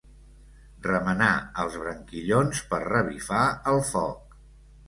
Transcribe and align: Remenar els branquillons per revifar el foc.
Remenar 0.85 1.27
els 1.65 1.77
branquillons 1.83 2.65
per 2.73 2.83
revifar 2.87 3.47
el 3.75 3.83
foc. 3.95 4.39